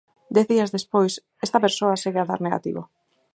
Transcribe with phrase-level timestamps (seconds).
[0.35, 1.13] Dez días despois
[1.45, 2.81] esta persoa segue a dar negativo.